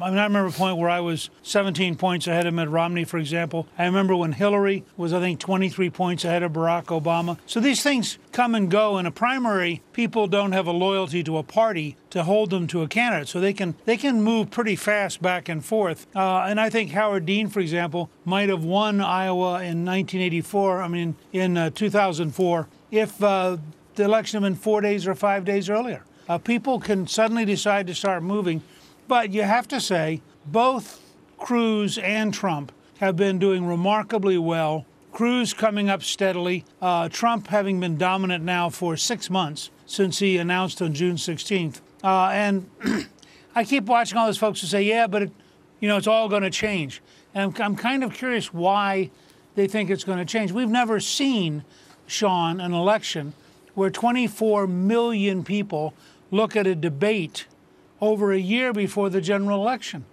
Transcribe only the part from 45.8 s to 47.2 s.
you know, it's all going to change.